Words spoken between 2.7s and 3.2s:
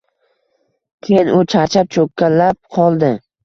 qoldi.